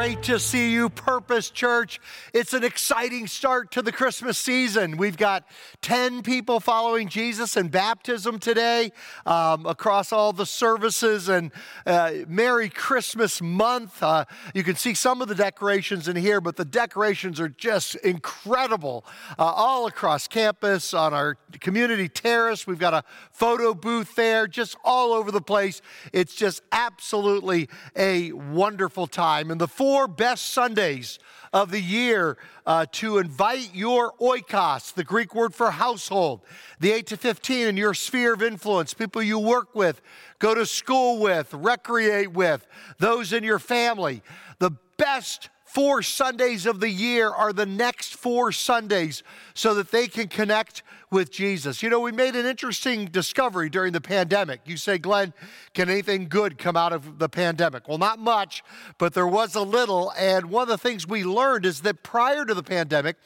[0.00, 2.00] great to see you, Purpose Church.
[2.32, 4.96] It's an exciting start to the Christmas season.
[4.96, 5.44] We've got
[5.82, 8.92] 10 people following Jesus in baptism today
[9.26, 11.52] um, across all the services, and
[11.84, 14.02] uh, Merry Christmas month.
[14.02, 14.24] Uh,
[14.54, 19.04] you can see some of the decorations in here, but the decorations are just incredible
[19.38, 22.66] uh, all across campus, on our community terrace.
[22.66, 25.82] We've got a photo booth there, just all over the place.
[26.14, 29.50] It's just absolutely a wonderful time.
[29.50, 31.18] And the four best Sundays
[31.52, 36.40] of the year uh, to invite your oikos, the Greek word for household,
[36.78, 40.00] the 8 to 15 in your sphere of influence, people you work with,
[40.38, 42.66] go to school with, recreate with,
[42.98, 44.22] those in your family.
[44.60, 49.22] The best four Sundays of the year are the next four Sundays
[49.54, 51.82] so that they can connect with Jesus.
[51.82, 54.60] You know, we made an interesting discovery during the pandemic.
[54.64, 55.34] You say, Glenn,
[55.74, 57.88] can anything good come out of the pandemic?
[57.88, 58.62] Well, not much,
[58.96, 60.12] but there was a little.
[60.16, 63.16] And one of the things we learned is that prior to the pandemic,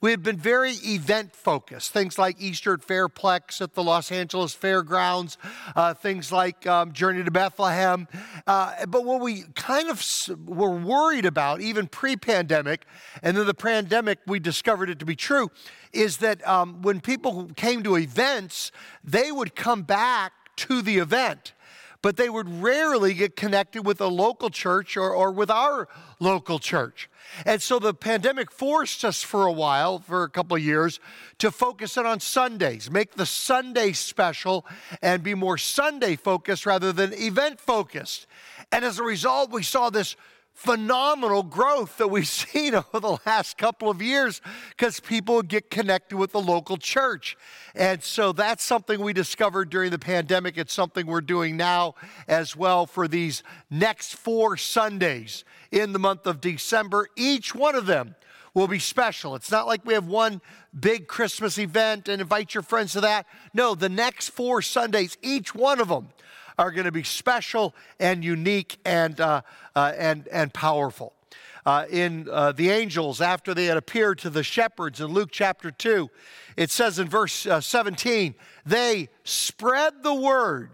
[0.00, 1.92] we had been very event focused.
[1.92, 5.36] Things like Easter at Fairplex at the Los Angeles Fairgrounds,
[5.74, 8.06] uh, things like um, Journey to Bethlehem.
[8.46, 10.04] Uh, but what we kind of
[10.46, 12.84] were worried about, even pre pandemic,
[13.22, 15.50] and then the pandemic, we discovered it to be true,
[15.92, 18.72] is that um, when people came to events,
[19.04, 21.52] they would come back to the event
[22.02, 26.58] but they would rarely get connected with a local church or, or with our local
[26.58, 27.08] church.
[27.46, 30.98] And so the pandemic forced us for a while, for a couple of years,
[31.38, 34.66] to focus it on Sundays, make the Sunday special
[35.00, 38.26] and be more Sunday focused rather than event focused.
[38.72, 40.16] And as a result, we saw this
[40.54, 44.40] phenomenal growth that we've seen over the last couple of years
[44.70, 47.36] because people get connected with the local church.
[47.74, 50.58] And so that's something we discovered during the pandemic.
[50.58, 51.94] It's something we're doing now
[52.28, 57.08] as well for these next four Sundays in the month of December.
[57.16, 58.14] Each one of them
[58.54, 59.34] will be special.
[59.34, 60.42] It's not like we have one
[60.78, 63.26] big Christmas event and invite your friends to that.
[63.54, 66.08] No, the next four Sundays, each one of them
[66.58, 69.42] are going to be special and unique and, uh,
[69.74, 71.14] uh, and, and powerful.
[71.64, 75.70] Uh, in uh, the angels, after they had appeared to the shepherds in Luke chapter
[75.70, 76.10] 2,
[76.56, 78.34] it says in verse uh, 17,
[78.66, 80.70] they spread the word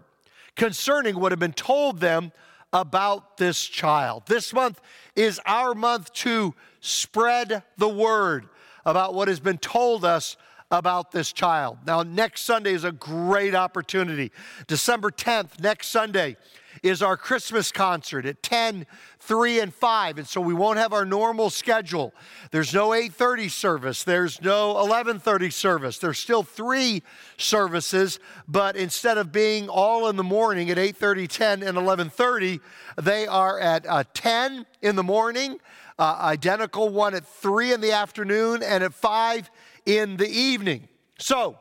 [0.55, 2.31] concerning what had been told them
[2.73, 4.23] about this child.
[4.25, 4.81] This month
[5.15, 8.49] is our month to spread the word
[8.85, 10.37] about what has been told us
[10.71, 11.79] about this child.
[11.85, 14.31] Now, next Sunday is a great opportunity.
[14.67, 16.37] December 10th, next Sunday,
[16.83, 18.85] is our Christmas concert at 10,
[19.19, 20.17] 3, and 5.
[20.19, 22.13] And so we won't have our normal schedule.
[22.51, 25.97] There's no 8:30 service, there's no 11:30 service.
[25.97, 27.03] There's still three
[27.37, 32.59] services, but instead of being all in the morning at 8:30, 10, and 11:30,
[33.01, 35.59] they are at uh, 10 in the morning,
[35.97, 39.49] uh, identical one at 3 in the afternoon, and at 5
[39.89, 40.87] in the evening.
[41.17, 41.57] So,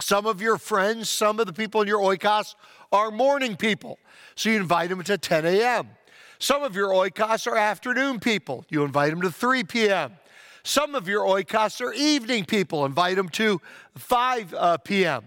[0.00, 2.54] some of your friends, some of the people in your oikos
[2.90, 3.98] are morning people.
[4.34, 5.90] So you invite them to 10 a.m.
[6.38, 8.64] Some of your oikos are afternoon people.
[8.70, 10.12] You invite them to 3 p.m.
[10.62, 12.86] Some of your oikos are evening people.
[12.86, 13.60] Invite them to
[13.96, 15.24] 5 uh, p.m.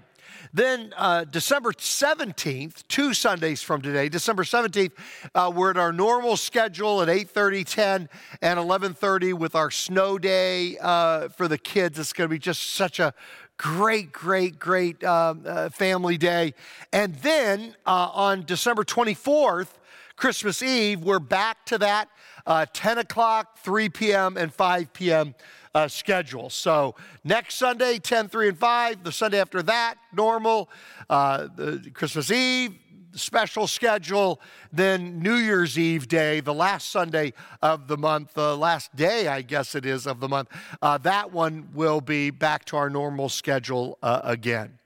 [0.54, 4.92] Then uh, December 17th, two Sundays from today, December 17th,
[5.34, 8.10] uh, we're at our normal schedule at 8:30, 10,
[8.44, 11.98] and 11:30 with our snow day uh, for the kids.
[11.98, 13.16] It's going to be just such a
[13.58, 16.54] great, great, great um, uh, family day.
[16.92, 19.70] And then uh, on December 24th,
[20.18, 22.10] Christmas Eve, we're back to that
[22.46, 25.34] uh, 10 o'clock, 3 p.m., and 5 p.m
[25.74, 26.50] uh, schedule.
[26.50, 29.04] So next Sunday, 10, 3, and 5.
[29.04, 30.70] The Sunday after that, normal.
[31.10, 32.78] Uh, the Christmas Eve,
[33.14, 34.40] special schedule.
[34.72, 39.42] Then New Year's Eve day, the last Sunday of the month, the last day, I
[39.42, 40.50] guess it is, of the month.
[40.82, 44.78] Uh, that one will be back to our normal schedule uh, again.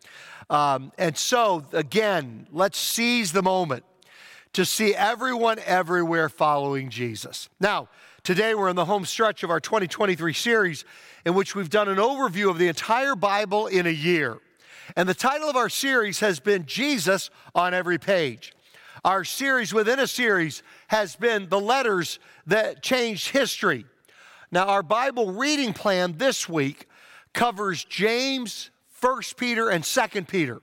[0.49, 3.83] Um, and so, again, let's seize the moment
[4.53, 7.49] to see everyone everywhere following Jesus.
[7.59, 7.89] Now,
[8.27, 10.83] Today, we're in the home stretch of our 2023 series
[11.25, 14.39] in which we've done an overview of the entire Bible in a year.
[14.97, 18.51] And the title of our series has been Jesus on Every Page.
[19.05, 23.85] Our series within a series has been the letters that changed history.
[24.51, 26.89] Now, our Bible reading plan this week
[27.31, 30.61] covers James, 1 Peter, and 2 Peter.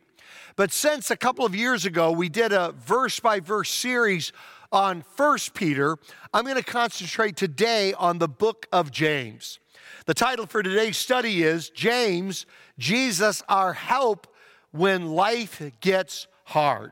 [0.56, 4.32] But since a couple of years ago we did a verse by verse series
[4.74, 5.96] on First Peter,
[6.34, 9.60] I'm going to concentrate today on the book of James.
[10.06, 12.44] The title for today's study is James,
[12.76, 14.26] Jesus, our help
[14.72, 16.90] when life gets hard.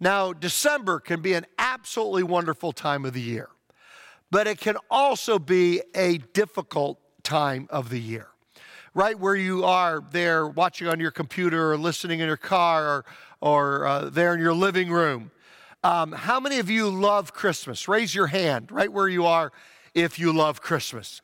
[0.00, 3.48] Now, December can be an absolutely wonderful time of the year.
[4.30, 8.28] but it can also be a difficult time of the year.
[8.94, 13.04] Right where you are there watching on your computer or listening in your car or,
[13.40, 15.30] or uh, there in your living room.
[15.86, 17.86] Um, how many of you love Christmas?
[17.86, 19.52] Raise your hand right where you are
[19.94, 21.22] if you love Christmas.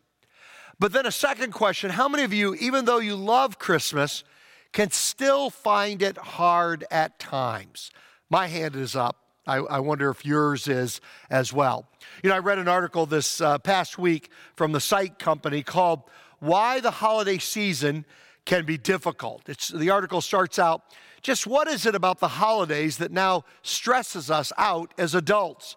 [0.79, 4.23] But then a second question how many of you, even though you love Christmas,
[4.71, 7.91] can still find it hard at times?
[8.31, 9.17] My hand is up.
[9.49, 11.89] I, I, wonder if yours is as well.
[12.23, 16.05] You know, I read an article this uh, past week from the site company called
[16.39, 18.05] Why the Holiday Season
[18.45, 19.49] Can Be Difficult.
[19.49, 20.83] It's, the article starts out
[21.23, 25.77] just what is it about the holidays that now stresses us out as adults?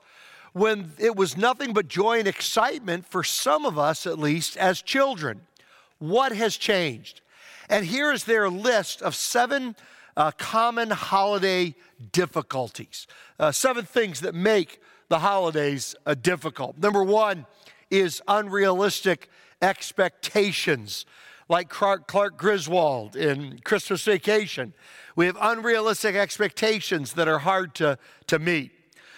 [0.53, 4.81] When it was nothing but joy and excitement for some of us, at least, as
[4.81, 5.41] children.
[5.99, 7.21] What has changed?
[7.69, 9.75] And here is their list of seven
[10.17, 11.75] uh, common holiday
[12.11, 13.07] difficulties.
[13.39, 16.77] Uh, seven things that make the holidays uh, difficult.
[16.77, 17.45] Number one
[17.91, 19.29] is unrealistic
[19.61, 21.05] expectations,
[21.49, 24.73] like Clark, Clark Griswold in Christmas Vacation.
[25.15, 27.97] We have unrealistic expectations that are hard to,
[28.27, 28.71] to meet.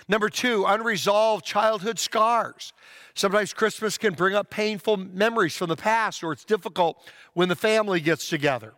[0.08, 2.72] Number two, unresolved childhood scars.
[3.14, 7.04] Sometimes Christmas can bring up painful memories from the past, or it's difficult
[7.34, 8.74] when the family gets together.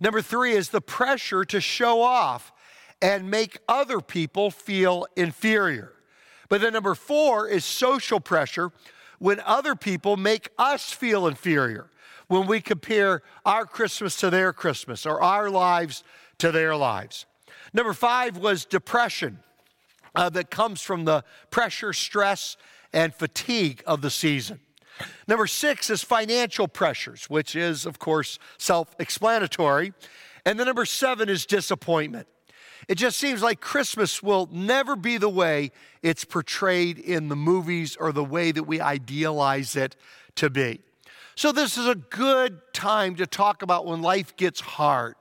[0.00, 2.52] Number three is the pressure to show off
[3.02, 5.94] and make other people feel inferior.
[6.48, 8.70] But then number four is social pressure
[9.18, 11.90] when other people make us feel inferior,
[12.28, 16.04] when we compare our Christmas to their Christmas or our lives
[16.40, 17.26] to their lives.
[17.72, 19.40] Number five was depression
[20.14, 22.56] uh, that comes from the pressure, stress,
[22.92, 24.60] and fatigue of the season.
[25.26, 29.92] Number six is financial pressures, which is, of course, self explanatory.
[30.44, 32.26] And the number seven is disappointment.
[32.88, 35.70] It just seems like Christmas will never be the way
[36.02, 39.96] it's portrayed in the movies or the way that we idealize it
[40.36, 40.80] to be.
[41.36, 45.14] So, this is a good time to talk about when life gets hard.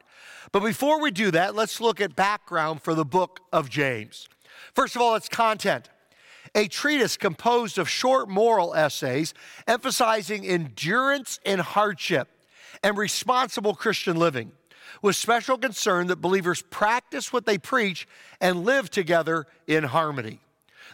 [0.52, 4.28] But before we do that, let's look at background for the book of James.
[4.74, 5.90] First of all, its content
[6.56, 9.36] a treatise composed of short moral essays
[9.68, 12.28] emphasizing endurance and hardship
[12.84, 14.52] and responsible Christian living,
[15.02, 18.08] with special concern that believers practice what they preach
[18.42, 20.40] and live together in harmony.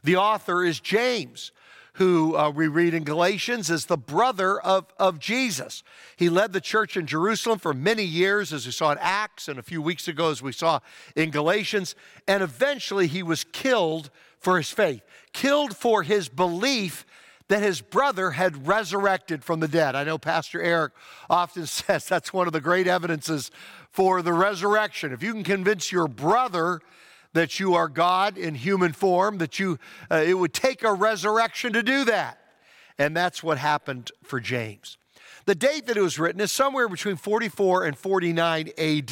[0.04, 1.52] The author is James,
[1.96, 5.82] who uh, we read in Galatians is the brother of, of Jesus.
[6.18, 9.58] He led the church in Jerusalem for many years, as we saw in Acts, and
[9.58, 10.82] a few weeks ago, as we saw
[11.16, 11.96] in Galatians,
[12.28, 14.10] and eventually he was killed
[14.40, 15.02] for his faith,
[15.32, 17.06] killed for his belief
[17.48, 19.96] that his brother had resurrected from the dead.
[19.96, 20.92] I know Pastor Eric
[21.30, 23.52] often says that's one of the great evidences
[23.90, 25.14] for the resurrection.
[25.14, 26.82] If you can convince your brother
[27.36, 29.78] that you are God in human form, that you
[30.10, 32.40] uh, it would take a resurrection to do that.
[32.98, 34.98] And that's what happened for James.
[35.46, 39.10] The date that it was written is somewhere between 44 and 49 AD.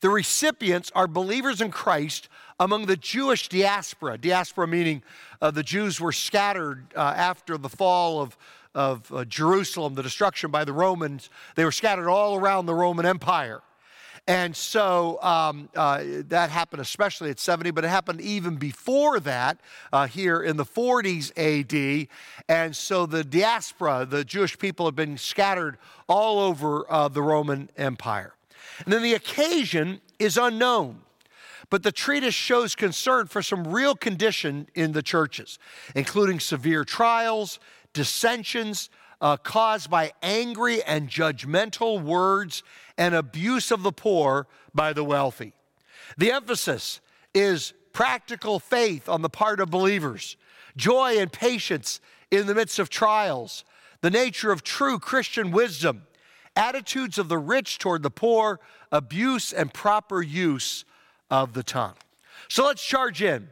[0.00, 5.02] The recipients are believers in Christ among the Jewish diaspora, diaspora meaning
[5.42, 8.38] uh, the Jews were scattered uh, after the fall of,
[8.74, 11.28] of uh, Jerusalem, the destruction by the Romans.
[11.56, 13.60] They were scattered all around the Roman Empire.
[14.28, 19.58] And so um, uh, that happened especially at 70, but it happened even before that
[19.90, 22.08] uh, here in the 40s AD.
[22.46, 27.70] And so the diaspora, the Jewish people, had been scattered all over uh, the Roman
[27.78, 28.34] Empire.
[28.84, 31.00] And then the occasion is unknown.
[31.70, 35.58] But the treatise shows concern for some real condition in the churches,
[35.94, 37.58] including severe trials,
[37.94, 42.62] dissensions uh, caused by angry and judgmental words
[42.98, 45.54] and abuse of the poor by the wealthy.
[46.18, 47.00] The emphasis
[47.32, 50.36] is practical faith on the part of believers,
[50.76, 52.00] joy and patience
[52.30, 53.64] in the midst of trials,
[54.00, 56.02] the nature of true Christian wisdom,
[56.56, 60.84] attitudes of the rich toward the poor, abuse and proper use
[61.30, 61.94] of the tongue.
[62.48, 63.48] So let's charge in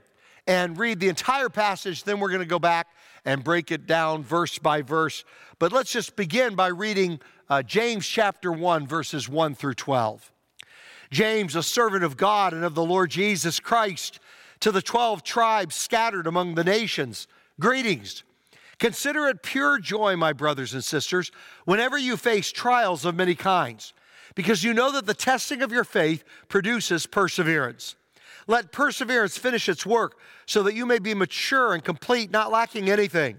[0.46, 2.04] and read the entire passage.
[2.04, 2.88] Then we're going to go back
[3.24, 5.24] and break it down verse by verse.
[5.58, 10.30] But let's just begin by reading uh, James chapter 1, verses 1 through 12.
[11.10, 14.18] James, a servant of God and of the Lord Jesus Christ,
[14.60, 17.28] to the 12 tribes scattered among the nations,
[17.60, 18.24] greetings.
[18.78, 21.30] Consider it pure joy, my brothers and sisters,
[21.64, 23.92] whenever you face trials of many kinds
[24.36, 27.96] because you know that the testing of your faith produces perseverance.
[28.46, 32.88] Let perseverance finish its work so that you may be mature and complete, not lacking
[32.88, 33.38] anything.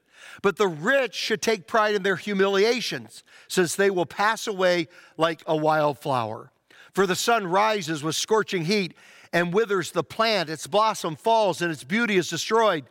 [0.41, 5.41] But the rich should take pride in their humiliations, since they will pass away like
[5.45, 6.51] a wildflower.
[6.93, 8.93] For the sun rises with scorching heat
[9.33, 12.85] and withers the plant, its blossom falls, and its beauty is destroyed.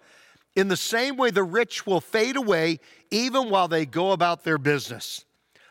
[0.57, 2.81] In the same way, the rich will fade away
[3.11, 5.25] even while they go about their business.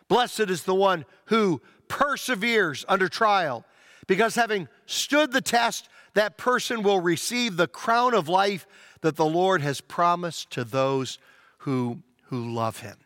[0.07, 3.65] Blessed is the one who perseveres under trial,
[4.07, 8.67] because having stood the test, that person will receive the crown of life
[9.01, 11.19] that the Lord has promised to those
[11.59, 12.97] who, who love him.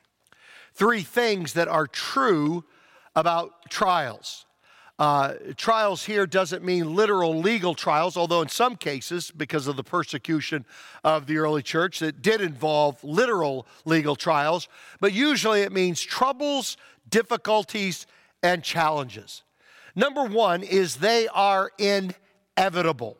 [0.73, 2.63] Three things that are true
[3.15, 4.45] about trials.
[4.99, 9.83] Uh, trials here doesn't mean literal legal trials, although in some cases, because of the
[9.83, 10.65] persecution
[11.03, 14.67] of the early church, it did involve literal legal trials.
[14.99, 16.77] But usually it means troubles,
[17.09, 18.05] difficulties,
[18.43, 19.43] and challenges.
[19.95, 23.17] Number one is they are inevitable.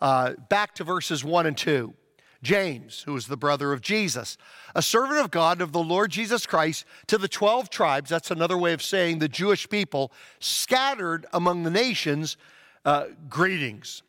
[0.00, 1.94] Uh, back to verses one and two.
[2.42, 4.38] James, who was the brother of Jesus,
[4.74, 8.56] a servant of God of the Lord Jesus Christ, to the 12 tribes, that's another
[8.56, 12.36] way of saying the Jewish people, scattered among the nations,
[12.84, 14.02] uh, greetings.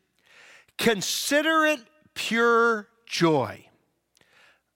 [0.78, 1.80] Consider it
[2.14, 3.66] pure joy.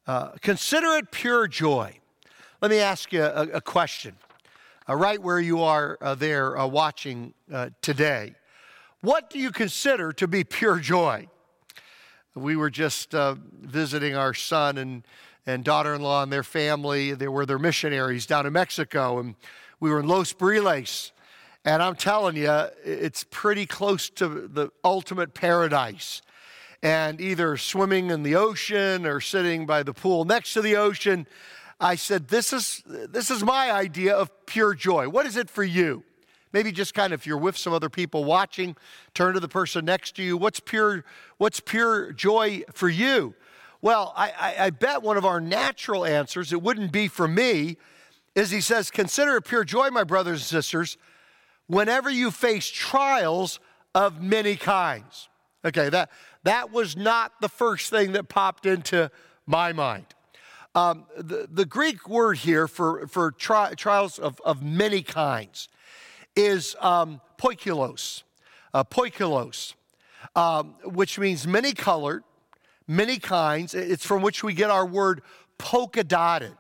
[0.06, 1.99] Uh, consider it pure joy.
[2.61, 4.16] Let me ask you a, a question.
[4.88, 8.34] Uh, right where you are uh, there uh, watching uh, today,
[9.00, 11.28] what do you consider to be pure joy?
[12.34, 15.06] We were just uh, visiting our son and,
[15.46, 17.12] and daughter in law and their family.
[17.12, 19.36] They were their missionaries down in Mexico, and
[19.78, 21.12] we were in Los Barriles.
[21.64, 26.22] And I'm telling you, it's pretty close to the ultimate paradise.
[26.82, 31.26] And either swimming in the ocean or sitting by the pool next to the ocean,
[31.80, 35.08] I said, This is, this is my idea of pure joy.
[35.08, 36.02] What is it for you?
[36.54, 38.76] Maybe just kind of if you're with some other people watching,
[39.12, 40.37] turn to the person next to you.
[40.37, 41.04] What's pure,
[41.37, 43.34] what's pure joy for you?
[43.82, 47.76] Well, I, I, I bet one of our natural answers, it wouldn't be for me,
[48.37, 50.96] is he says, Consider it pure joy, my brothers and sisters,
[51.66, 53.58] whenever you face trials
[53.92, 55.28] of many kinds.
[55.64, 56.08] Okay, that,
[56.44, 59.11] that was not the first thing that popped into
[59.44, 60.06] my mind.
[60.76, 65.68] Um, the, the Greek word here for, for tri- trials of, of many kinds
[66.36, 68.22] is um, poikilos,
[68.72, 69.74] uh, poikilos,
[70.34, 72.24] um, which means many colored,
[72.88, 73.74] many kinds.
[73.74, 75.22] It's from which we get our word
[75.58, 76.56] polka dotted.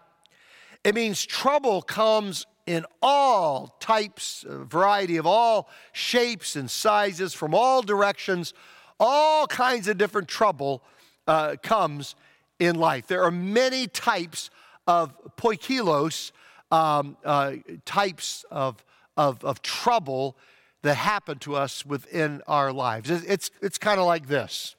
[0.84, 7.82] It means trouble comes in all types, variety of all shapes and sizes, from all
[7.82, 8.54] directions,
[8.98, 10.82] all kinds of different trouble
[11.26, 12.14] uh, comes
[12.58, 13.06] in life.
[13.06, 14.50] There are many types
[14.86, 16.32] of poikilos,
[16.70, 17.54] um, uh,
[17.84, 18.84] types of
[19.16, 20.36] of, of trouble
[20.82, 23.10] that happen to us within our lives.
[23.10, 24.76] It's, it's, it's kind of like this.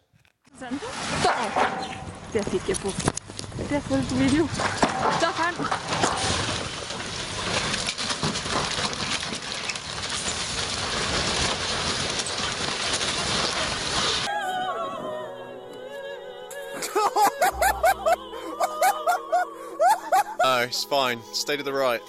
[20.43, 21.21] No, it's fine.
[21.33, 22.01] Stay to the right.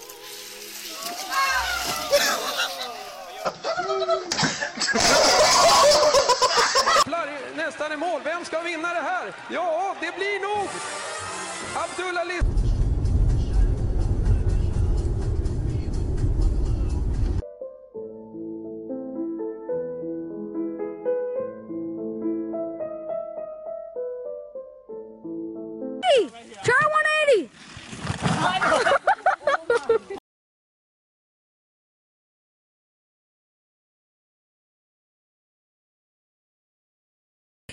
[7.66, 8.20] Nästan i mål.
[8.24, 9.32] Vem ska vinna det här?
[9.50, 10.68] Ja, det blir nog
[11.76, 12.75] Abdullah Liss.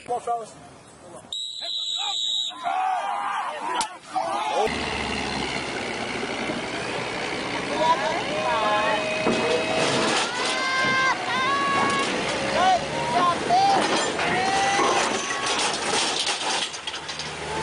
[0.05, 0.53] Come on, fellas.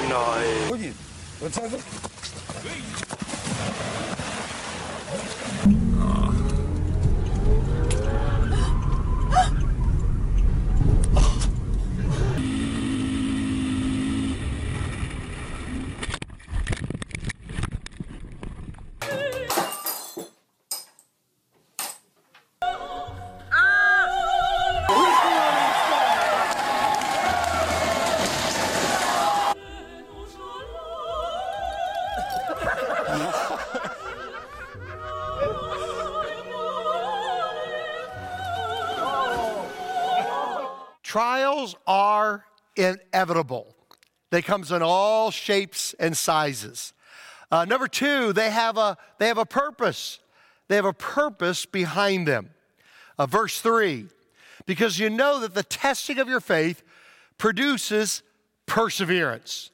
[0.09, 0.71] Nein.
[0.73, 0.95] Ui.
[43.21, 43.67] Inevitable.
[44.31, 46.95] They comes in all shapes and sizes.
[47.51, 50.21] Uh, number two, they have a they have a purpose.
[50.69, 52.51] They have a purpose behind them.
[53.19, 54.07] Uh, verse three,
[54.65, 56.83] because you know that the testing of your faith
[57.37, 58.23] produces
[58.67, 59.71] perseverance.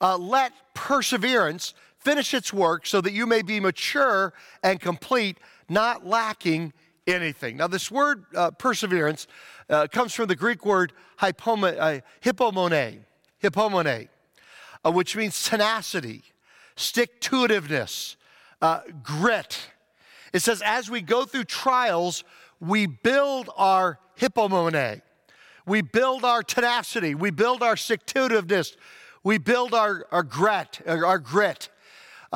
[0.00, 5.36] Uh, let perseverance finish its work so that you may be mature and complete,
[5.68, 6.72] not lacking
[7.06, 7.56] anything.
[7.56, 9.26] Now, this word uh, perseverance
[9.68, 13.00] uh, comes from the Greek word hypomone, uh, hippomone,
[13.42, 14.08] hippomone
[14.84, 16.22] uh, which means tenacity,
[16.76, 18.16] stick to itiveness,
[18.62, 19.70] uh, grit.
[20.32, 22.24] It says, as we go through trials,
[22.60, 25.02] we build our hippomone.
[25.66, 27.14] We build our tenacity.
[27.14, 28.76] We build our stick to itiveness.
[29.24, 30.80] We build our, our grit.
[30.86, 31.68] Our grit.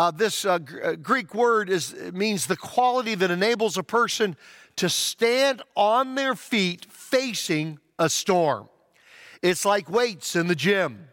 [0.00, 4.34] Uh, this uh, uh, Greek word is, means the quality that enables a person
[4.74, 8.66] to stand on their feet facing a storm.
[9.42, 11.08] It's like weights in the gym.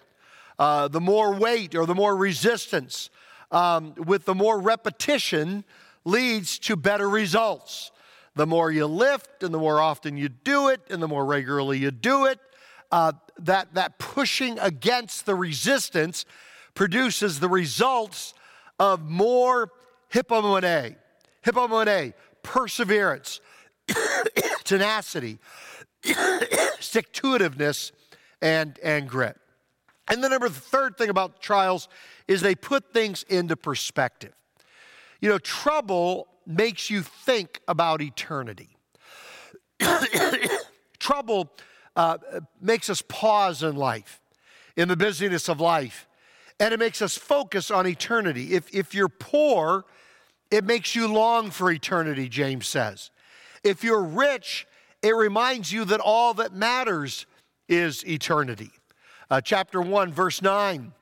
[0.58, 3.10] Uh, the more weight or the more resistance
[3.52, 5.66] um, with the more repetition
[6.06, 7.92] leads to better results.
[8.36, 11.78] The more you lift and the more often you do it and the more regularly
[11.78, 12.40] you do it,
[12.94, 16.24] uh, that, that pushing against the resistance
[16.74, 18.34] produces the results
[18.80, 19.72] of more
[20.14, 20.96] hippomone,
[21.46, 23.42] hippomone, perseverance,
[24.64, 25.40] tenacity,
[26.80, 27.34] stick to
[28.42, 29.38] and, and grit.
[30.08, 31.90] And the number the third thing about trials
[32.28, 34.34] is they put things into perspective.
[35.20, 38.78] You know, trouble makes you think about eternity.
[41.00, 41.52] trouble
[41.96, 42.18] uh,
[42.62, 44.22] makes us pause in life,
[44.76, 46.07] in the busyness of life,
[46.60, 48.54] and it makes us focus on eternity.
[48.54, 49.86] If, if you're poor,
[50.50, 53.12] it makes you long for eternity, James says.
[53.64, 54.68] If you're rich,
[55.02, 57.26] it reminds you that all that matters
[57.68, 58.72] is eternity.
[59.30, 60.94] Uh, chapter 1, verse 9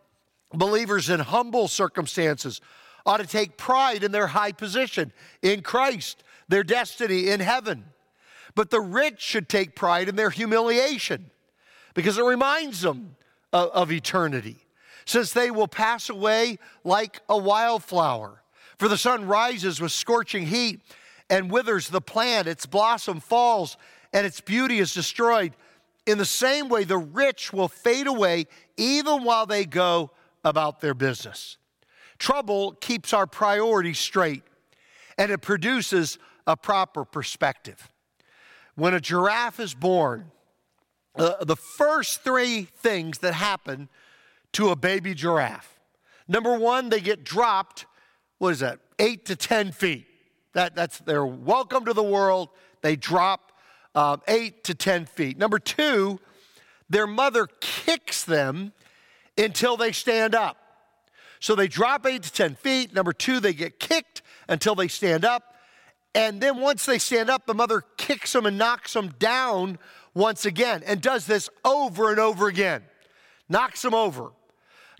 [0.54, 2.62] believers in humble circumstances
[3.06, 7.86] ought to take pride in their high position in Christ, their destiny in heaven.
[8.56, 11.30] But the rich should take pride in their humiliation
[11.94, 13.15] because it reminds them
[13.54, 14.64] of, of eternity,
[15.06, 18.41] since they will pass away like a wildflower.
[18.78, 20.82] For the sun rises with scorching heat
[21.30, 23.78] and withers the plant, its blossom falls,
[24.13, 25.54] and its beauty is destroyed.
[26.06, 30.12] In the same way, the rich will fade away even while they go
[30.44, 31.58] about their business.
[32.20, 34.44] Trouble keeps our priorities straight
[35.18, 37.91] and it produces a proper perspective.
[38.76, 40.32] When a giraffe is born,
[41.15, 43.89] uh, the first three things that happen
[44.56, 45.76] to a baby giraffe
[46.28, 47.86] number one, they get dropped,
[48.38, 50.08] what is that, eight to 10 feet.
[50.54, 52.50] That, that's their welcome to the world.
[52.82, 53.52] They drop
[53.94, 55.38] um, eight to 10 feet.
[55.38, 56.20] Number two,
[56.89, 58.74] their mother kicks them
[59.38, 60.58] until they stand up.
[61.39, 62.94] So they drop eight to 10 feet.
[62.94, 65.56] Number two, they get kicked until they stand up.
[66.13, 69.78] And then once they stand up, the mother kicks them and knocks them down
[70.13, 72.84] once again and does this over and over again.
[73.50, 74.32] Knocks them over,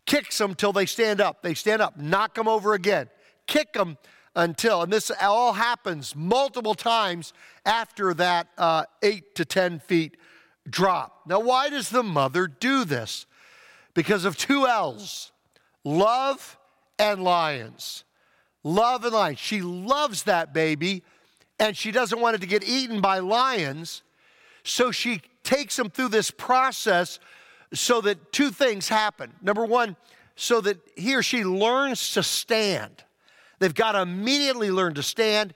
[0.06, 1.41] kicks them till they stand up.
[1.41, 3.10] They stand up, knock them over again,
[3.48, 3.98] kick them
[4.36, 7.34] until, and this all happens multiple times
[7.65, 10.18] after that uh, eight to 10 feet
[10.70, 11.22] drop.
[11.26, 13.26] Now, why does the mother do this?
[13.94, 15.32] Because of two L's
[15.84, 16.58] love
[17.00, 18.04] and lions.
[18.63, 19.39] Love and lions.
[19.39, 21.04] She loves that baby
[21.60, 24.02] and she doesn't want it to get eaten by lions.
[24.63, 27.20] So she takes him through this process
[27.73, 29.34] so that two things happen.
[29.41, 29.95] Number one,
[30.36, 33.04] so that he or she learns to stand.
[33.60, 35.54] They've got to immediately learn to stand.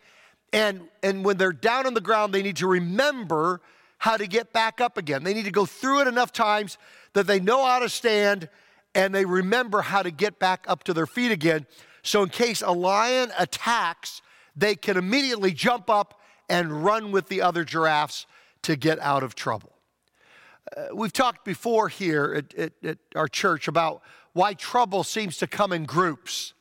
[0.54, 3.62] And, and when they're down on the ground, they need to remember
[3.98, 5.24] how to get back up again.
[5.24, 6.78] They need to go through it enough times
[7.14, 8.50] that they know how to stand
[8.96, 11.68] and they remember how to get back up to their feet again.
[12.02, 14.22] So, in case a lion attacks,
[14.56, 16.20] they can immediately jump up
[16.50, 18.26] and run with the other giraffes
[18.64, 19.74] to get out of trouble.
[20.76, 24.02] Uh, we've talked before here at, at, at our church about
[24.34, 26.54] why trouble seems to come in groups.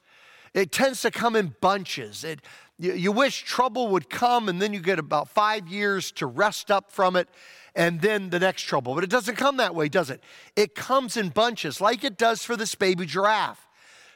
[0.55, 2.25] It tends to come in bunches.
[2.25, 2.41] It,
[2.79, 6.71] you, you wish trouble would come, and then you get about five years to rest
[6.71, 7.29] up from it,
[7.75, 8.95] and then the next trouble.
[8.95, 10.23] But it doesn't come that way, does it?
[10.57, 13.69] It comes in bunches, like it does for this baby giraffe.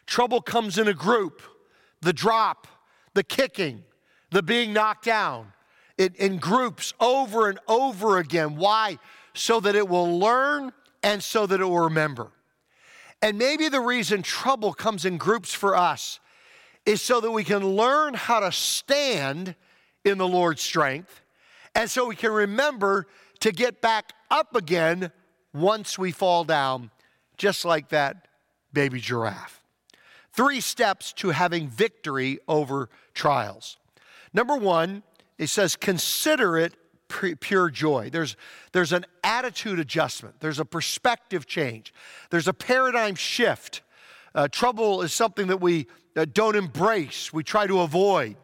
[0.06, 1.42] Trouble comes in a group
[2.00, 2.66] the drop,
[3.14, 3.84] the kicking,
[4.32, 5.52] the being knocked down,
[5.96, 8.56] it, in groups over and over again.
[8.56, 8.98] Why?
[9.34, 12.28] So that it will learn and so that it will remember.
[13.20, 16.20] And maybe the reason trouble comes in groups for us
[16.84, 19.54] is so that we can learn how to stand
[20.04, 21.22] in the Lord's strength
[21.74, 23.06] and so we can remember
[23.40, 25.10] to get back up again
[25.52, 26.90] once we fall down,
[27.36, 28.28] just like that
[28.72, 29.62] baby giraffe.
[30.32, 33.76] Three steps to having victory over trials.
[34.32, 35.02] Number one,
[35.38, 36.74] it says, consider it
[37.40, 38.10] pure joy.
[38.10, 38.36] There's,
[38.72, 41.92] there's an attitude adjustment, there's a perspective change,
[42.30, 43.82] there's a paradigm shift.
[44.34, 48.36] Uh, trouble is something that we uh, don't embrace, we try to avoid.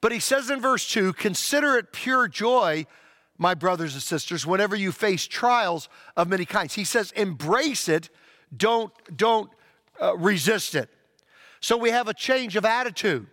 [0.00, 2.86] But he says in verse 2 consider it pure joy,
[3.38, 6.74] my brothers and sisters, whenever you face trials of many kinds.
[6.74, 8.10] He says embrace it,
[8.54, 9.50] don't, don't
[10.00, 10.90] uh, resist it.
[11.60, 13.28] So we have a change of attitude.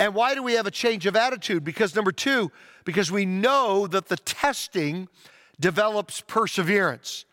[0.00, 1.62] And why do we have a change of attitude?
[1.62, 2.50] Because number two,
[2.84, 5.08] because we know that the testing
[5.60, 7.26] develops perseverance.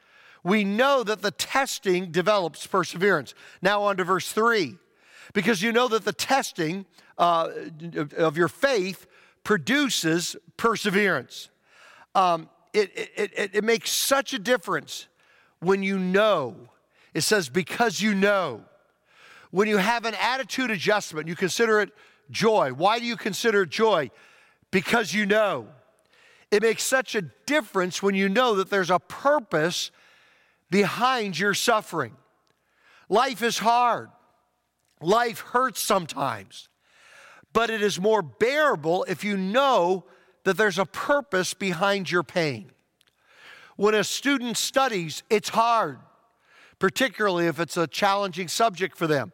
[0.44, 3.34] We know that the testing develops perseverance.
[3.62, 4.76] Now, on to verse three.
[5.34, 6.86] Because you know that the testing
[7.18, 7.50] uh,
[8.18, 9.08] of your faith
[9.46, 11.50] produces perseverance.
[12.16, 15.08] Um, it, it, it, it makes such a difference
[15.60, 16.56] when you know.
[17.14, 18.66] It says, because you know.
[19.52, 21.92] When you have an attitude adjustment, you consider it
[22.32, 22.72] joy.
[22.72, 24.12] Why do you consider joy?
[24.72, 25.68] Because you know.
[26.50, 29.92] It makes such a difference when you know that there's a purpose
[30.70, 32.16] behind your suffering.
[33.10, 34.10] Life is hard,
[35.02, 36.70] life hurts sometimes,
[37.54, 40.06] but it is more bearable if you know
[40.44, 42.72] that there's a purpose behind your pain.
[43.78, 46.00] When a student studies, it's hard,
[46.80, 49.32] particularly if it's a challenging subject for them.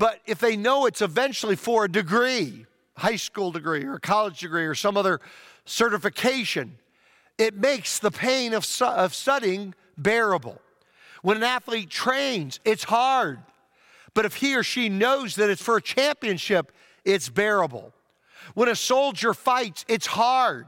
[0.00, 2.64] But if they know it's eventually for a degree,
[2.96, 5.20] high school degree or college degree or some other
[5.66, 6.78] certification,
[7.36, 10.58] it makes the pain of, of studying bearable.
[11.20, 13.40] When an athlete trains, it's hard.
[14.14, 16.72] But if he or she knows that it's for a championship,
[17.04, 17.92] it's bearable.
[18.54, 20.66] When a soldier fights, it's hard.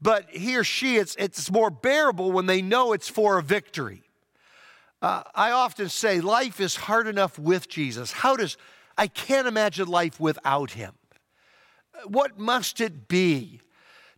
[0.00, 4.05] But he or she, it's, it's more bearable when they know it's for a victory.
[5.06, 8.10] Uh, I often say life is hard enough with Jesus.
[8.10, 8.56] How does,
[8.98, 10.94] I can't imagine life without him.
[12.06, 13.60] What must it be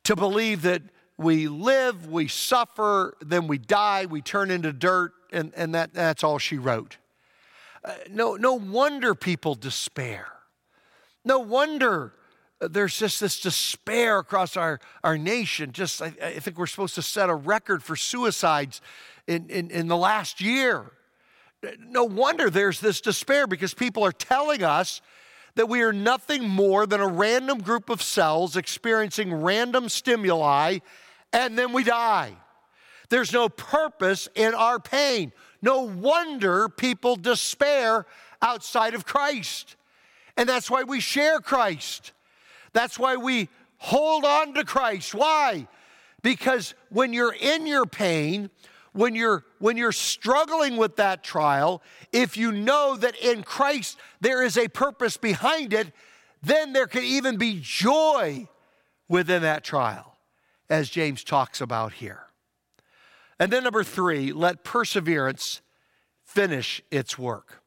[0.05, 0.81] to believe that
[1.19, 6.25] we live, we suffer, then we die, we turn into dirt, and, and that, that's
[6.25, 6.97] all she wrote?
[7.85, 10.29] Uh, no, no wonder people despair.
[11.23, 12.15] No wonder
[12.63, 15.73] there's just this despair across our, our nation.
[15.73, 18.81] Just, I, I think we're supposed to set a record for suicides
[19.29, 20.91] in, in, in the last year.
[21.81, 25.01] No wonder there's this despair because people are telling us
[25.55, 30.79] that we are nothing more than a random group of cells experiencing random stimuli
[31.33, 32.33] and then we die.
[33.11, 35.33] There's no purpose in our pain.
[35.61, 38.07] No wonder people despair
[38.41, 39.77] outside of Christ.
[40.37, 42.13] And that's why we share Christ.
[42.73, 45.15] That's why we hold on to Christ.
[45.15, 45.67] Why?
[46.23, 48.51] Because when you're in your pain,
[48.93, 54.43] when you're when you're struggling with that trial, if you know that in Christ there
[54.43, 55.93] is a purpose behind it,
[56.43, 58.49] then there can even be joy
[59.09, 60.17] within that trial,
[60.69, 62.25] as James talks about here.
[63.39, 65.63] And then number 3, let perseverance
[66.25, 67.63] finish its work.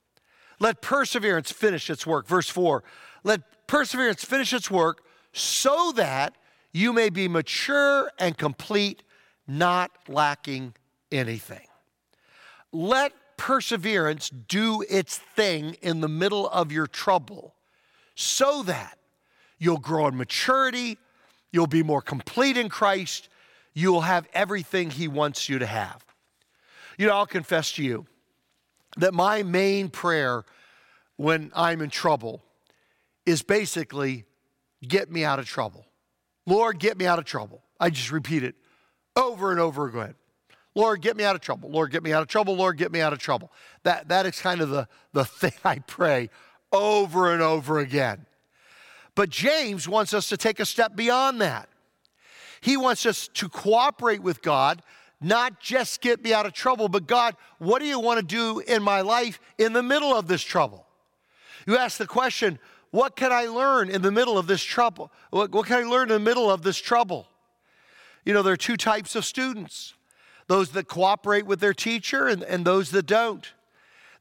[0.59, 2.27] Let perseverance finish its work.
[2.27, 2.83] Verse 4,
[3.23, 5.03] let perseverance finish its work
[5.33, 6.35] so that
[6.73, 9.03] you may be mature and complete,
[9.47, 10.73] not lacking
[11.11, 11.67] anything.
[12.71, 17.55] Let perseverance do its thing in the middle of your trouble
[18.15, 18.97] so that
[19.57, 20.97] you'll grow in maturity,
[21.51, 23.29] you'll be more complete in Christ,
[23.73, 26.05] you'll have everything He wants you to have.
[26.97, 28.05] You know, I'll confess to you
[28.97, 30.43] that my main prayer
[31.15, 32.43] when I'm in trouble
[33.25, 34.25] is basically
[34.87, 35.85] get me out of trouble.
[36.45, 37.63] Lord, get me out of trouble.
[37.79, 38.55] I just repeat it
[39.15, 40.15] over and over again.
[40.73, 41.69] Lord, get me out of trouble.
[41.69, 42.55] Lord, get me out of trouble.
[42.55, 43.51] Lord, get me out of trouble.
[43.83, 46.29] That, that is kind of the, the thing I pray
[46.71, 48.25] over and over again.
[49.15, 51.67] But James wants us to take a step beyond that.
[52.61, 54.81] He wants us to cooperate with God,
[55.19, 58.59] not just get me out of trouble, but God, what do you want to do
[58.59, 60.85] in my life in the middle of this trouble?
[61.67, 62.59] You ask the question,
[62.91, 65.11] what can I learn in the middle of this trouble?
[65.31, 67.27] What, what can I learn in the middle of this trouble?
[68.25, 69.95] You know, there are two types of students
[70.47, 73.53] those that cooperate with their teacher and, and those that don't.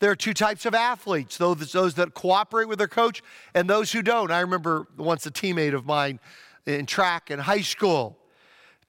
[0.01, 3.23] There are two types of athletes those, those that cooperate with their coach
[3.55, 4.31] and those who don't.
[4.31, 6.21] I remember once a teammate of mine
[6.67, 8.17] in track in high school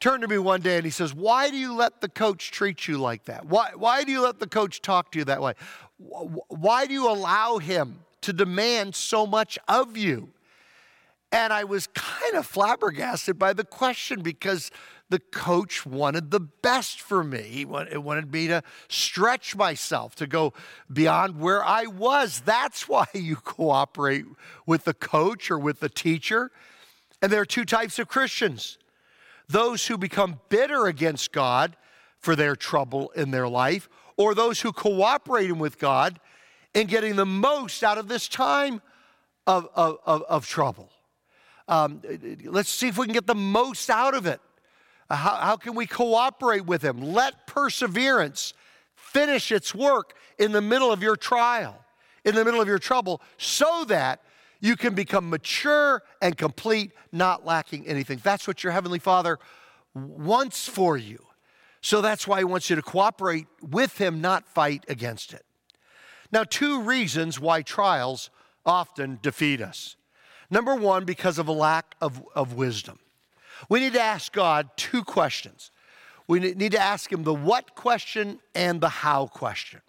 [0.01, 2.87] turned to me one day and he says, Why do you let the coach treat
[2.87, 3.45] you like that?
[3.45, 5.53] Why, why do you let the coach talk to you that way?
[5.97, 10.29] Why do you allow him to demand so much of you?
[11.31, 14.71] And I was kind of flabbergasted by the question because
[15.11, 17.41] the coach wanted the best for me.
[17.41, 20.53] He wanted me to stretch myself, to go
[20.91, 22.41] beyond where I was.
[22.45, 24.25] That's why you cooperate
[24.65, 26.49] with the coach or with the teacher.
[27.21, 28.77] And there are two types of Christians
[29.47, 31.75] those who become bitter against God
[32.19, 36.21] for their trouble in their life, or those who cooperate with God
[36.73, 38.81] in getting the most out of this time
[39.45, 40.89] of, of, of, of trouble.
[41.67, 42.01] Um,
[42.45, 44.39] let's see if we can get the most out of it.
[45.11, 47.01] Uh, how, how can we cooperate with Him?
[47.01, 48.53] Let perseverance
[48.95, 51.83] finish its work in the middle of your trial,
[52.23, 54.21] in the middle of your trouble, so that
[54.61, 58.21] you can become mature and complete, not lacking anything.
[58.23, 59.37] That's what your Heavenly Father
[59.93, 61.25] wants for you.
[61.81, 65.43] So that's why He wants you to cooperate with Him, not fight against it.
[66.31, 68.29] Now, two reasons why trials
[68.65, 69.97] often defeat us.
[70.49, 72.99] Number one, because of a lack of, of wisdom.
[73.69, 75.71] We need to ask God two questions.
[76.27, 79.81] We need to ask Him the what question and the how question.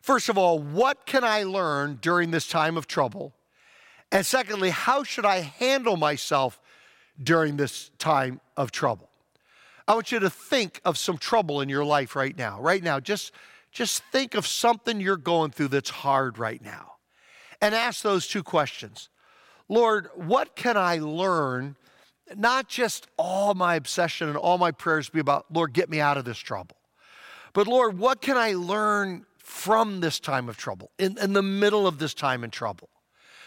[0.00, 3.34] First of all, what can I learn during this time of trouble?
[4.12, 6.60] And secondly, how should I handle myself
[7.22, 9.10] during this time of trouble?
[9.88, 12.60] I want you to think of some trouble in your life right now.
[12.60, 13.32] Right now, just,
[13.70, 16.92] just think of something you're going through that's hard right now.
[17.60, 19.08] And ask those two questions
[19.68, 21.76] Lord, what can I learn?
[22.34, 26.16] Not just all my obsession and all my prayers be about, Lord, get me out
[26.16, 26.76] of this trouble.
[27.52, 31.86] But Lord, what can I learn from this time of trouble, in, in the middle
[31.86, 32.88] of this time in trouble?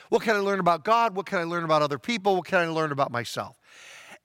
[0.10, 1.16] What can I learn about God?
[1.16, 2.38] What can I learn about other people?
[2.38, 3.60] What can I learn about myself?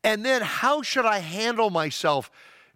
[0.03, 2.31] And then how should I handle myself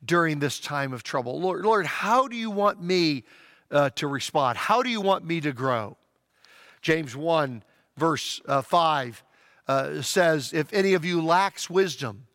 [0.04, 1.40] during this time of trouble?
[1.40, 3.24] Lord, Lord how do you want me
[3.70, 4.58] uh, to respond?
[4.58, 5.96] How do you want me to grow?
[6.82, 7.62] James 1,
[7.96, 9.22] verse uh, 5
[9.68, 12.26] uh, says, If any of you lacks wisdom,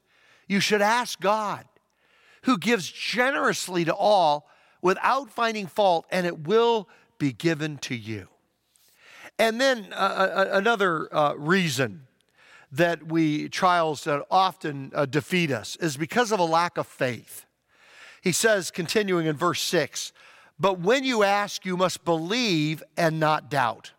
[0.48, 1.66] you should ask God,
[2.44, 4.48] who gives generously to all
[4.82, 8.28] without finding fault, and it will be given to you.
[9.40, 12.08] And then uh, uh, uh, another uh, reason
[12.72, 17.46] that we trials that often uh, defeat us is because of a lack of faith.
[18.22, 20.12] He says, continuing in verse 6,
[20.60, 23.92] but when you ask, you must believe and not doubt.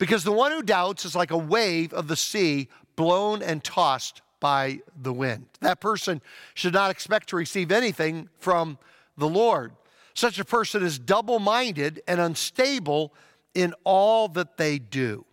[0.00, 4.22] Because the one who doubts is like a wave of the sea blown and tossed
[4.40, 5.44] by the wind.
[5.60, 6.22] That person
[6.54, 8.78] should not expect to receive anything from
[9.18, 9.72] the Lord.
[10.14, 13.12] Such a person is double minded and unstable
[13.54, 15.26] in all that they do.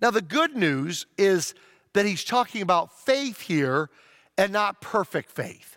[0.00, 1.54] Now, the good news is
[1.92, 3.90] that he's talking about faith here
[4.36, 5.76] and not perfect faith.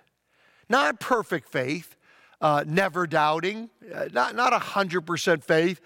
[0.69, 1.95] Not perfect faith,
[2.39, 5.81] uh, never doubting, uh, not, not 100% faith,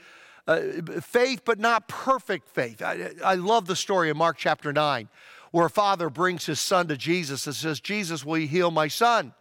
[0.47, 0.61] uh,
[1.01, 2.81] faith, but not perfect faith.
[2.81, 5.09] I, I love the story in Mark chapter 9
[5.51, 8.89] where a father brings his son to Jesus and says, Jesus, will you heal my
[8.89, 9.33] son?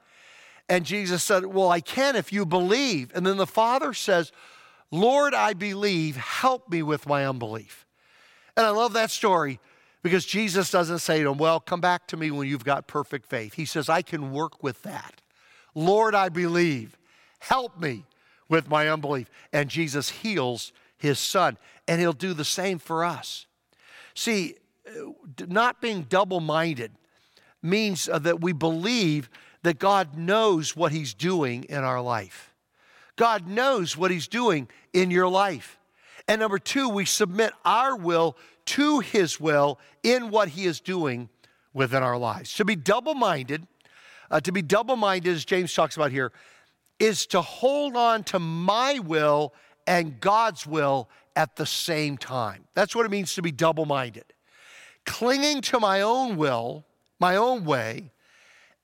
[0.69, 3.11] And Jesus said, Well, I can if you believe.
[3.15, 4.31] And then the father says,
[4.91, 7.85] Lord, I believe, help me with my unbelief.
[8.57, 9.59] And I love that story
[10.05, 13.27] because Jesus doesn't say to him, Well, come back to me when you've got perfect
[13.27, 13.55] faith.
[13.55, 15.21] He says, I can work with that.
[15.75, 16.97] Lord, I believe,
[17.41, 18.05] help me
[18.49, 19.29] with my unbelief.
[19.53, 23.47] And Jesus heals his son, and he'll do the same for us.
[24.15, 24.55] See,
[25.49, 26.93] not being double minded
[27.63, 29.29] means uh, that we believe
[29.63, 32.55] that God knows what he's doing in our life.
[33.17, 35.79] God knows what He's doing in your life.
[36.27, 41.29] And number two, we submit our will to His will in what He is doing
[41.73, 42.55] within our lives.
[42.55, 43.67] To be double minded,
[44.31, 46.33] uh, to be double minded, as James talks about here,
[46.99, 49.53] is to hold on to my will
[49.87, 52.65] and God's will at the same time.
[52.75, 54.25] That's what it means to be double minded.
[55.05, 56.85] Clinging to my own will,
[57.19, 58.11] my own way,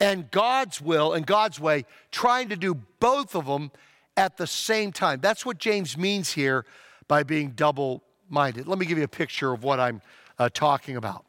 [0.01, 3.71] and God's will and God's way, trying to do both of them
[4.17, 5.21] at the same time.
[5.21, 6.65] That's what James means here
[7.09, 8.67] by being double minded.
[8.67, 10.01] Let me give you a picture of what I'm
[10.39, 11.27] uh, talking about.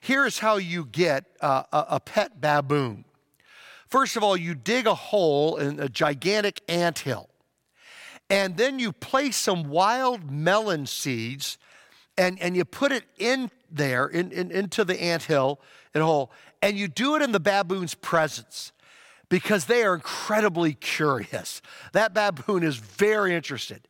[0.00, 3.04] Here's how you get uh, a, a pet baboon.
[3.88, 7.28] First of all, you dig a hole in a gigantic ant hill,
[8.32, 11.58] and then you place some wild melon seeds
[12.16, 15.60] and, and you put it in there, in, in, into the ant hill
[15.92, 18.72] and hole, and you do it in the baboon's presence
[19.28, 21.60] because they are incredibly curious.
[21.92, 23.86] That baboon is very interested.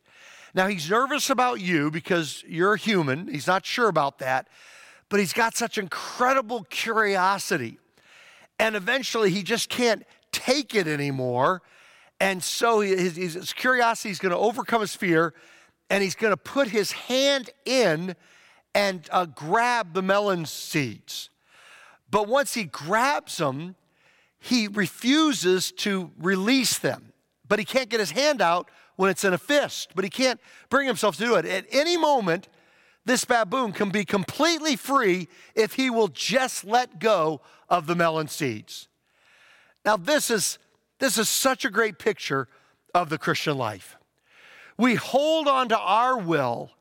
[0.53, 3.29] Now, he's nervous about you because you're human.
[3.29, 4.49] He's not sure about that,
[5.07, 7.79] but he's got such incredible curiosity.
[8.59, 10.03] And eventually, he just can't
[10.33, 11.61] take it anymore.
[12.19, 15.33] And so his, his curiosity is going to overcome his fear,
[15.89, 18.15] and he's going to put his hand in
[18.73, 21.29] and uh, grab the melon seeds.
[22.09, 23.75] But once he grabs them,
[24.39, 27.13] he refuses to release them.
[27.47, 30.39] But he can't get his hand out when it's in a fist, but he can't
[30.69, 31.45] bring himself to do it.
[31.45, 32.47] At any moment,
[33.05, 38.27] this baboon can be completely free if he will just let go of the melon
[38.27, 38.87] seeds.
[39.83, 40.57] Now, this is,
[41.03, 42.47] this is such a great picture
[42.93, 43.97] of the Christian life.
[44.77, 46.71] We hold on to our will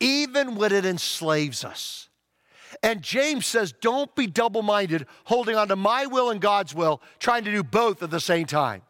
[0.00, 2.08] even when it enslaves us.
[2.82, 7.02] And James says, don't be double minded, holding on to my will and God's will,
[7.18, 8.80] trying to do both at the same time.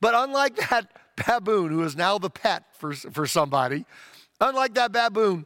[0.00, 0.90] But unlike that
[1.26, 3.84] baboon, who is now the pet for, for somebody,
[4.40, 5.44] unlike that baboon,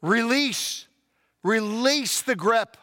[0.00, 0.88] release,
[1.42, 2.78] release the grip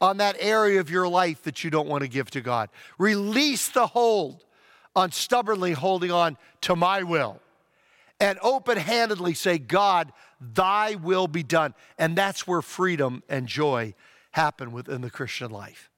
[0.00, 2.68] on that area of your life that you don't want to give to God.
[2.98, 4.42] Release the hold
[4.96, 7.40] on stubbornly holding on to my will
[8.18, 11.74] and open handedly say, God, thy will be done.
[11.98, 13.94] And that's where freedom and joy
[14.32, 15.90] happen within the Christian life.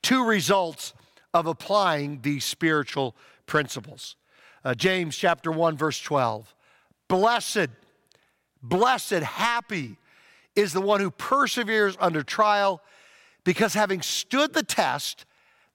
[0.00, 0.94] Two results
[1.34, 4.16] of applying these spiritual principles.
[4.64, 6.54] Uh, James chapter 1, verse 12.
[7.08, 7.68] Blessed,
[8.62, 9.96] blessed, happy
[10.54, 12.80] is the one who perseveres under trial,
[13.44, 15.24] because having stood the test,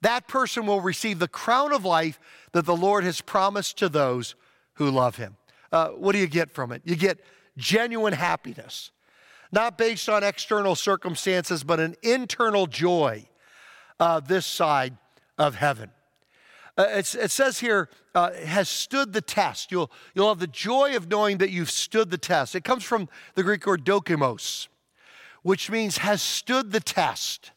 [0.02, 2.20] that person will receive the crown of life
[2.54, 4.36] that the Lord has promised to those
[4.74, 5.38] who love him.
[5.72, 6.82] Uh, what do you get from it?
[6.84, 7.20] You get
[7.58, 8.92] genuine happiness,
[9.52, 13.28] not based on external circumstances, but an internal joy
[14.00, 14.98] uh, this side
[15.38, 15.92] of heaven.
[16.78, 19.72] Uh, it says here, uh, has stood the test.
[19.72, 22.56] You'll, you'll have the joy of knowing that you've stood the test.
[22.56, 24.68] It comes from the Greek word dokimos,
[25.44, 27.52] which means has stood the test.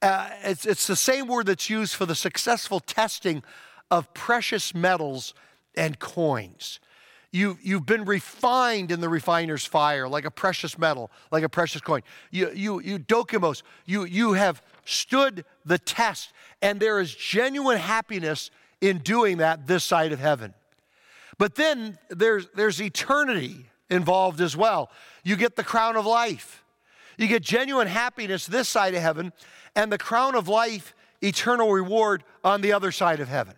[0.00, 3.42] Uh, it's, it's the same word that's used for the successful testing
[3.90, 5.34] of precious metals
[5.74, 6.78] and coins.
[7.30, 11.82] You, you've been refined in the refiner's fire like a precious metal, like a precious
[11.82, 12.02] coin.
[12.30, 16.32] You, you, you dokimos, you, you have stood the test,
[16.62, 20.54] and there is genuine happiness in doing that this side of heaven.
[21.36, 24.90] But then there's, there's eternity involved as well.
[25.22, 26.64] You get the crown of life.
[27.18, 29.32] You get genuine happiness this side of heaven,
[29.74, 33.54] and the crown of life, eternal reward on the other side of heaven.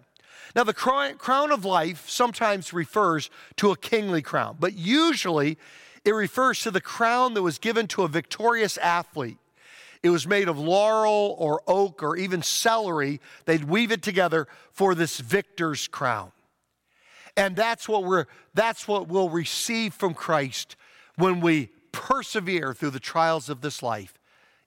[0.56, 5.58] Now, the crown of life sometimes refers to a kingly crown, but usually
[6.04, 9.38] it refers to the crown that was given to a victorious athlete.
[10.02, 13.20] It was made of laurel or oak or even celery.
[13.44, 16.32] They'd weave it together for this victor's crown.
[17.36, 20.74] And that's what we're that's what we'll receive from Christ
[21.16, 24.14] when we persevere through the trials of this life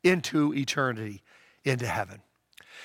[0.03, 1.21] into eternity,
[1.63, 2.21] into heaven.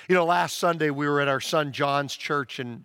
[0.09, 2.85] You know, last Sunday we were at our son John's church in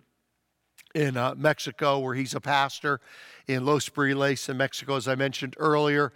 [0.94, 3.00] in uh, Mexico, where he's a pastor
[3.48, 6.12] in Los Barriles in Mexico, as I mentioned earlier.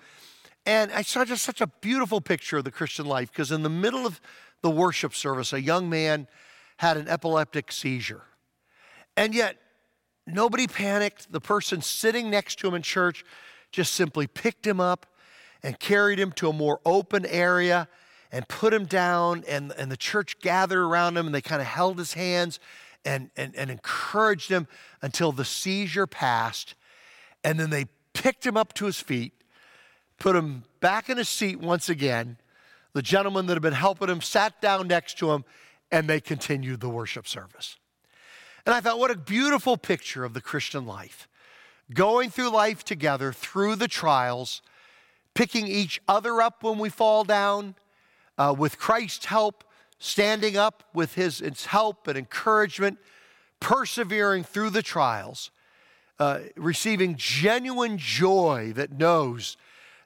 [0.64, 3.68] And I saw just such a beautiful picture of the Christian life because in the
[3.70, 4.20] middle of
[4.62, 6.28] the worship service, a young man
[6.76, 8.22] had an epileptic seizure.
[9.16, 9.56] And yet,
[10.26, 11.32] nobody panicked.
[11.32, 13.24] The person sitting next to him in church
[13.72, 15.06] just simply picked him up
[15.62, 17.88] and carried him to a more open area
[18.30, 19.44] and put him down.
[19.48, 22.60] And, and the church gathered around him and they kind of held his hands
[23.04, 24.66] and, and, and encouraged him
[25.02, 26.74] until the seizure passed.
[27.44, 29.32] And then they picked him up to his feet,
[30.18, 32.38] put him back in his seat once again.
[32.92, 35.44] The gentleman that had been helping him sat down next to him,
[35.90, 37.76] and they continued the worship service.
[38.66, 41.28] And I thought, what a beautiful picture of the Christian life.
[41.94, 44.60] Going through life together, through the trials,
[45.38, 47.76] picking each other up when we fall down,
[48.38, 49.62] uh, with Christ's help,
[50.00, 52.98] standing up with his, help and encouragement,
[53.60, 55.52] persevering through the trials,
[56.18, 59.56] uh, receiving genuine joy that knows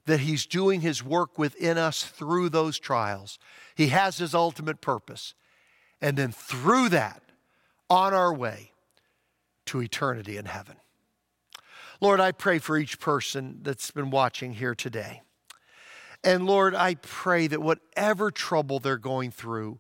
[0.05, 3.39] that he's doing his work within us through those trials.
[3.75, 5.33] He has his ultimate purpose.
[6.03, 7.23] And then through that,
[7.89, 8.73] on our way
[9.65, 10.77] to eternity in heaven.
[12.03, 15.23] Lord, I pray for each person that's been watching here today.
[16.25, 19.79] And Lord, I pray that whatever trouble they're going through,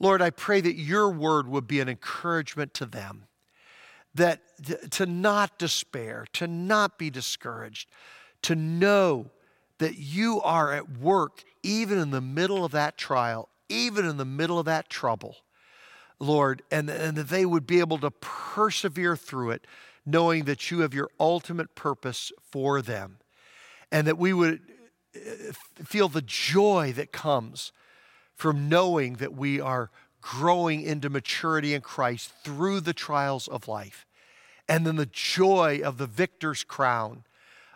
[0.00, 3.24] Lord, I pray that your word would be an encouragement to them,
[4.14, 4.40] that
[4.92, 7.90] to not despair, to not be discouraged,
[8.40, 9.26] to know
[9.76, 14.24] that you are at work even in the middle of that trial, even in the
[14.24, 15.36] middle of that trouble,
[16.18, 19.66] Lord, and, and that they would be able to persevere through it,
[20.04, 23.18] knowing that you have your ultimate purpose for them,
[23.90, 24.60] and that we would
[25.14, 25.52] uh,
[25.84, 27.72] feel the joy that comes
[28.34, 29.90] from knowing that we are
[30.20, 34.06] growing into maturity in Christ through the trials of life.
[34.68, 37.24] And then the joy of the victor's crown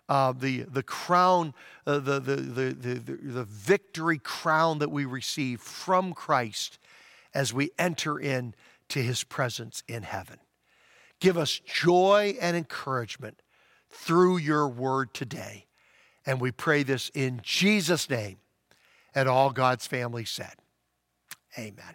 [0.09, 1.55] uh, the, the crown,
[1.87, 6.79] uh, the, the, the, the, the victory crown that we receive from Christ
[7.35, 8.55] as we enter in
[8.89, 10.39] to his presence in heaven.
[11.21, 13.43] Give us joy and encouragement
[13.91, 15.67] through your word today.
[16.25, 18.39] And we pray this in Jesus' name.
[19.15, 20.55] And all God's family said,
[21.59, 21.95] Amen.